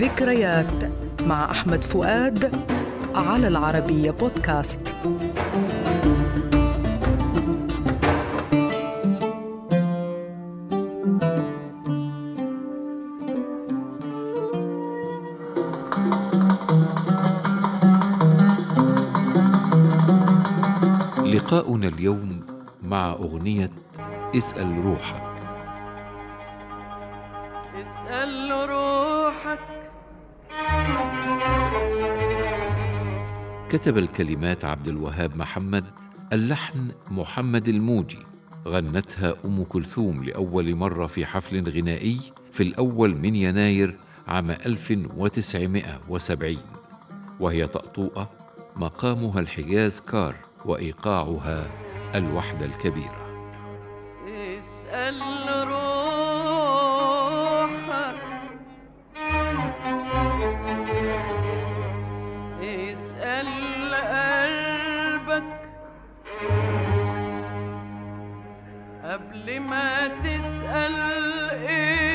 ذكريات 0.00 0.84
مع 1.26 1.50
أحمد 1.50 1.84
فؤاد 1.84 2.52
على 3.14 3.48
العربية 3.48 4.10
بودكاست. 4.10 4.80
لقاؤنا 21.26 21.88
اليوم 21.88 22.46
مع 22.82 23.12
أغنية 23.12 23.70
اسأل 24.36 24.84
روحك. 24.84 25.22
اسأل 27.74 28.50
روحك. 28.68 29.79
كتب 33.70 33.98
الكلمات 33.98 34.64
عبد 34.64 34.88
الوهاب 34.88 35.36
محمد 35.36 35.84
اللحن 36.32 36.88
محمد 37.10 37.68
الموجي 37.68 38.18
غنتها 38.66 39.34
أم 39.44 39.64
كلثوم 39.64 40.24
لأول 40.24 40.74
مرة 40.74 41.06
في 41.06 41.26
حفل 41.26 41.70
غنائي 41.70 42.18
في 42.52 42.62
الأول 42.62 43.16
من 43.16 43.34
يناير 43.34 43.96
عام 44.28 44.50
1970 44.50 46.56
وهي 47.40 47.66
طأطوئة 47.66 48.30
مقامها 48.76 49.40
الحجاز 49.40 50.00
كار 50.00 50.34
وإيقاعها 50.64 51.70
الوحدة 52.14 52.66
الكبيرة. 52.66 53.20
اسأل 54.26 55.39
قلبك 63.94 65.44
قبل 69.04 69.60
ما 69.60 70.08
تسأل 70.08 70.96
إيه 71.68 72.09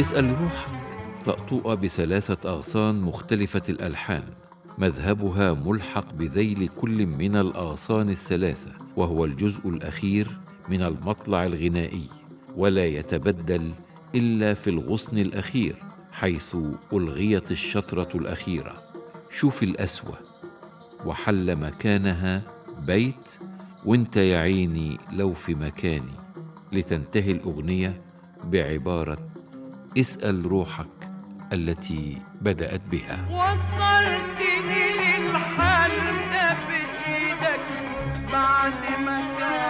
اسأل 0.00 0.40
روحك. 0.40 0.68
طأطوئة 1.24 1.74
بثلاثة 1.74 2.50
أغصان 2.50 3.00
مختلفة 3.00 3.62
الألحان. 3.68 4.22
مذهبها 4.78 5.52
ملحق 5.52 6.12
بذيل 6.12 6.68
كل 6.68 7.06
من 7.06 7.36
الأغصان 7.36 8.10
الثلاثة 8.10 8.70
وهو 8.96 9.24
الجزء 9.24 9.68
الأخير 9.68 10.28
من 10.68 10.82
المطلع 10.82 11.44
الغنائي. 11.44 12.06
ولا 12.56 12.86
يتبدل 12.86 13.72
إلا 14.14 14.54
في 14.54 14.70
الغصن 14.70 15.18
الأخير 15.18 15.76
حيث 16.12 16.56
ألغيت 16.92 17.50
الشطرة 17.50 18.08
الأخيرة. 18.14 18.82
شوف 19.30 19.62
الأسوأ 19.62 20.16
وحل 21.06 21.56
مكانها 21.56 22.42
بيت 22.86 23.38
وانت 23.84 24.16
يا 24.16 24.38
عيني 24.38 24.98
لو 25.12 25.32
في 25.32 25.54
مكاني. 25.54 26.12
لتنتهي 26.72 27.32
الأغنية 27.32 28.00
بعبارة 28.44 29.31
اسأل 29.98 30.46
روحك 30.46 30.86
التي 31.52 32.22
بدأت 32.40 32.80
بها. 32.90 33.18
وصلتني 33.30 34.84
للحال 34.98 35.90
ده 36.32 36.56
بإيدك 36.68 37.66
بعد 38.32 38.72
ما 39.04 39.20
كان 39.38 39.61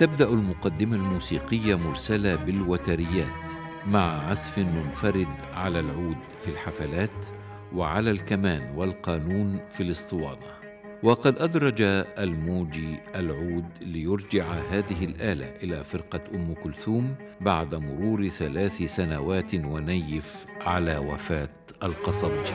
تبدأ 0.00 0.28
المقدمة 0.28 0.96
الموسيقية 0.96 1.74
مرسلة 1.74 2.34
بالوتريات 2.34 3.50
مع 3.86 4.30
عزف 4.30 4.58
منفرد 4.58 5.28
على 5.54 5.80
العود 5.80 6.16
في 6.38 6.48
الحفلات 6.48 7.26
وعلى 7.72 8.10
الكمان 8.10 8.74
والقانون 8.76 9.60
في 9.70 9.82
الاسطوانة. 9.82 10.59
وقد 11.02 11.38
أدرج 11.38 11.82
الموجي 12.18 13.00
العود 13.14 13.64
ليرجع 13.80 14.44
هذه 14.70 15.04
الآلة 15.04 15.56
إلى 15.62 15.84
فرقة 15.84 16.20
أم 16.34 16.54
كلثوم 16.54 17.14
بعد 17.40 17.74
مرور 17.74 18.28
ثلاث 18.28 18.82
سنوات 18.82 19.54
ونيف 19.54 20.46
على 20.60 20.98
وفاة 20.98 21.48
القصبجي 21.82 22.54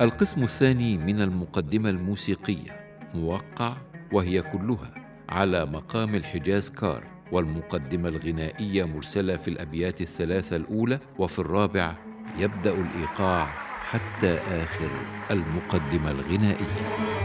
القسم 0.00 0.44
الثاني 0.44 0.98
من 0.98 1.20
المقدمة 1.20 1.90
الموسيقية 1.90 3.00
موقع 3.14 3.76
وهي 4.12 4.42
كلها 4.42 4.94
على 5.28 5.66
مقام 5.66 6.14
الحجاز 6.14 6.70
كار. 6.70 7.15
والمقدمة 7.32 8.08
الغنائية 8.08 8.84
مرسلة 8.84 9.36
في 9.36 9.48
الأبيات 9.48 10.00
الثلاثة 10.00 10.56
الأولى 10.56 10.98
وفي 11.18 11.38
الرابع 11.38 11.94
يبدأ 12.38 12.72
الإيقاع 12.72 13.46
حتى 13.80 14.38
آخر 14.38 14.90
المقدمة 15.30 16.10
الغنائية. 16.10 17.15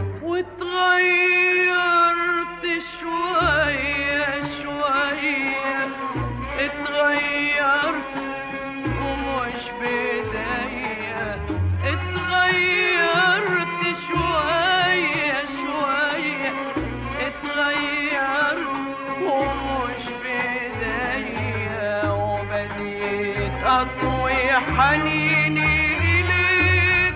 أطوي 23.80 24.52
حنيني 24.52 25.96
إليك 25.96 27.14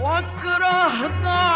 واكره 0.00 1.08
ضعفي 1.24 1.55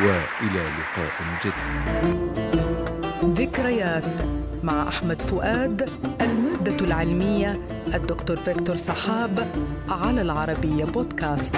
وإلى 0.00 0.64
لقاء 0.78 1.12
جديد. 1.44 2.30
ذكريات 3.24 4.04
مع 4.62 4.88
أحمد 4.88 5.22
فؤاد 5.22 5.90
المادة 6.20 6.84
العلمية 6.84 7.60
الدكتور 7.94 8.36
فيكتور 8.36 8.76
سحاب 8.76 9.48
على 9.88 10.22
العربية 10.22 10.84
بودكاست. 10.84 11.56